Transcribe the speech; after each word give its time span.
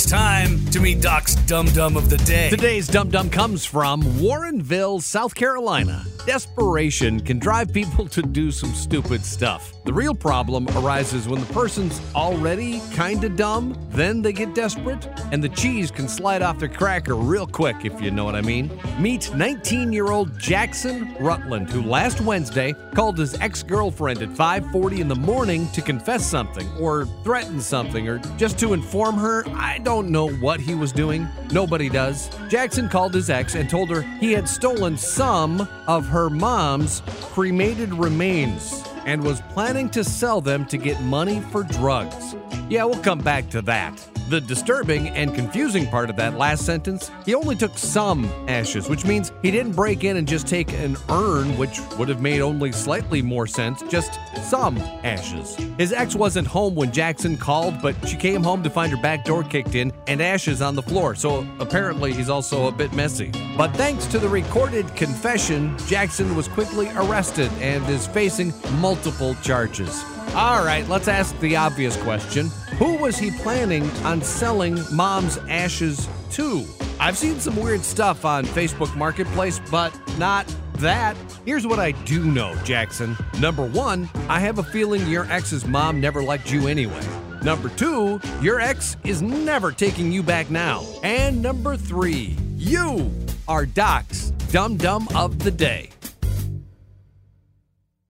It's 0.00 0.10
time 0.10 0.64
to 0.70 0.80
meet 0.80 1.02
Doc's 1.02 1.34
Dum 1.34 1.66
Dum 1.66 1.94
of 1.94 2.08
the 2.08 2.16
Day. 2.16 2.48
Today's 2.48 2.88
Dum 2.88 3.10
Dum 3.10 3.28
comes 3.28 3.66
from 3.66 4.00
Warrenville, 4.00 5.02
South 5.02 5.34
Carolina. 5.34 6.06
Desperation 6.24 7.20
can 7.20 7.38
drive 7.38 7.70
people 7.70 8.08
to 8.16 8.22
do 8.22 8.50
some 8.50 8.72
stupid 8.72 9.22
stuff. 9.22 9.74
The 9.82 9.94
real 9.94 10.14
problem 10.14 10.68
arises 10.76 11.26
when 11.26 11.40
the 11.40 11.52
person's 11.54 12.02
already 12.14 12.82
kinda 12.92 13.30
dumb, 13.30 13.74
then 13.88 14.20
they 14.20 14.32
get 14.32 14.54
desperate, 14.54 15.08
and 15.32 15.42
the 15.42 15.48
cheese 15.48 15.90
can 15.90 16.06
slide 16.06 16.42
off 16.42 16.58
their 16.58 16.68
cracker 16.68 17.14
real 17.14 17.46
quick, 17.46 17.76
if 17.84 17.98
you 18.00 18.10
know 18.10 18.26
what 18.26 18.34
I 18.34 18.42
mean. 18.42 18.70
Meet 18.98 19.34
19 19.34 19.90
year 19.90 20.10
old 20.10 20.38
Jackson 20.38 21.16
Rutland, 21.18 21.70
who 21.70 21.82
last 21.82 22.20
Wednesday 22.20 22.74
called 22.94 23.16
his 23.16 23.34
ex 23.40 23.62
girlfriend 23.62 24.20
at 24.20 24.28
5:40 24.36 25.00
in 25.00 25.08
the 25.08 25.16
morning 25.16 25.66
to 25.72 25.80
confess 25.80 26.26
something, 26.26 26.68
or 26.78 27.06
threaten 27.24 27.58
something, 27.58 28.06
or 28.06 28.20
just 28.36 28.58
to 28.58 28.74
inform 28.74 29.16
her. 29.16 29.46
I 29.56 29.78
don't 29.78 30.10
know 30.10 30.28
what 30.28 30.60
he 30.60 30.74
was 30.74 30.92
doing. 30.92 31.26
Nobody 31.52 31.88
does. 31.88 32.28
Jackson 32.48 32.88
called 32.88 33.14
his 33.14 33.30
ex 33.30 33.54
and 33.54 33.68
told 33.68 33.88
her 33.88 34.02
he 34.20 34.32
had 34.32 34.46
stolen 34.46 34.98
some 34.98 35.66
of 35.86 36.06
her 36.06 36.28
mom's 36.28 37.02
cremated 37.32 37.94
remains 37.94 38.84
and 39.06 39.22
was 39.22 39.40
planning 39.52 39.88
to 39.90 40.04
sell 40.04 40.40
them 40.40 40.64
to 40.66 40.76
get 40.76 41.00
money 41.02 41.40
for 41.40 41.62
drugs. 41.62 42.34
Yeah, 42.68 42.84
we'll 42.84 43.02
come 43.02 43.20
back 43.20 43.48
to 43.50 43.62
that. 43.62 44.09
The 44.30 44.40
disturbing 44.40 45.08
and 45.08 45.34
confusing 45.34 45.88
part 45.88 46.08
of 46.08 46.14
that 46.14 46.38
last 46.38 46.64
sentence, 46.64 47.10
he 47.26 47.34
only 47.34 47.56
took 47.56 47.76
some 47.76 48.26
ashes, 48.46 48.88
which 48.88 49.04
means 49.04 49.32
he 49.42 49.50
didn't 49.50 49.72
break 49.72 50.04
in 50.04 50.18
and 50.18 50.28
just 50.28 50.46
take 50.46 50.72
an 50.72 50.96
urn, 51.08 51.58
which 51.58 51.80
would 51.98 52.08
have 52.08 52.20
made 52.20 52.40
only 52.40 52.70
slightly 52.70 53.22
more 53.22 53.48
sense, 53.48 53.82
just 53.88 54.20
some 54.48 54.78
ashes. 55.02 55.56
His 55.78 55.92
ex 55.92 56.14
wasn't 56.14 56.46
home 56.46 56.76
when 56.76 56.92
Jackson 56.92 57.36
called, 57.36 57.82
but 57.82 57.96
she 58.08 58.16
came 58.16 58.44
home 58.44 58.62
to 58.62 58.70
find 58.70 58.92
her 58.92 59.02
back 59.02 59.24
door 59.24 59.42
kicked 59.42 59.74
in 59.74 59.92
and 60.06 60.22
ashes 60.22 60.62
on 60.62 60.76
the 60.76 60.82
floor, 60.82 61.16
so 61.16 61.44
apparently 61.58 62.12
he's 62.12 62.28
also 62.28 62.68
a 62.68 62.72
bit 62.72 62.92
messy. 62.92 63.32
But 63.56 63.74
thanks 63.74 64.06
to 64.06 64.20
the 64.20 64.28
recorded 64.28 64.94
confession, 64.94 65.76
Jackson 65.88 66.36
was 66.36 66.46
quickly 66.46 66.88
arrested 66.90 67.50
and 67.54 67.84
is 67.88 68.06
facing 68.06 68.54
multiple 68.78 69.34
charges. 69.42 70.04
All 70.34 70.64
right, 70.64 70.88
let's 70.88 71.08
ask 71.08 71.36
the 71.40 71.56
obvious 71.56 71.96
question. 72.02 72.50
Who 72.78 72.96
was 72.98 73.18
he 73.18 73.32
planning 73.32 73.90
on 74.04 74.22
selling 74.22 74.78
mom's 74.92 75.38
ashes 75.48 76.08
to? 76.32 76.64
I've 77.00 77.18
seen 77.18 77.40
some 77.40 77.56
weird 77.56 77.80
stuff 77.80 78.24
on 78.24 78.44
Facebook 78.44 78.94
Marketplace, 78.96 79.60
but 79.72 79.92
not 80.18 80.46
that. 80.74 81.16
Here's 81.44 81.66
what 81.66 81.80
I 81.80 81.90
do 81.90 82.24
know, 82.24 82.54
Jackson. 82.62 83.16
Number 83.40 83.66
one, 83.66 84.08
I 84.28 84.38
have 84.38 84.60
a 84.60 84.62
feeling 84.62 85.04
your 85.08 85.24
ex's 85.32 85.66
mom 85.66 86.00
never 86.00 86.22
liked 86.22 86.52
you 86.52 86.68
anyway. 86.68 87.04
Number 87.42 87.68
two, 87.70 88.20
your 88.40 88.60
ex 88.60 88.96
is 89.02 89.22
never 89.22 89.72
taking 89.72 90.12
you 90.12 90.22
back 90.22 90.48
now. 90.48 90.86
And 91.02 91.42
number 91.42 91.76
three, 91.76 92.36
you 92.54 93.10
are 93.48 93.66
Doc's 93.66 94.30
Dum 94.52 94.76
Dum 94.76 95.08
of 95.16 95.40
the 95.40 95.50
Day. 95.50 95.90